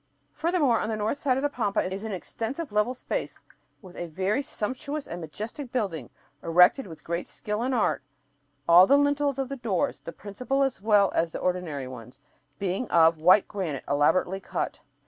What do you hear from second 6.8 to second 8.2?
with great skill and art,